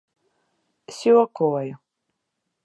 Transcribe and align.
Es 0.93 1.01
jokoju. 1.11 1.79